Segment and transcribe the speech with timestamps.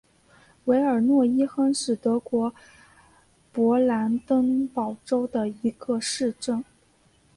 [0.65, 2.55] 韦尔诺伊亨是德国
[3.53, 6.65] 勃兰登堡州的一个市镇。